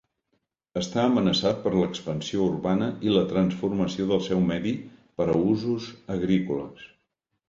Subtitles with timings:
[0.79, 4.71] Està amenaçat per l'expansió urbana i la transformació del seu medi
[5.21, 6.89] per a usos agrícoles.